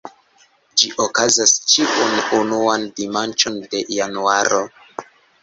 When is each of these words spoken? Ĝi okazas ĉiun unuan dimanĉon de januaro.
Ĝi 0.81 0.87
okazas 1.03 1.53
ĉiun 1.73 2.15
unuan 2.39 2.87
dimanĉon 3.01 3.61
de 3.75 3.85
januaro. 3.99 4.65